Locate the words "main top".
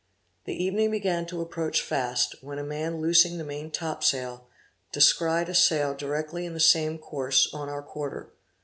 3.43-4.03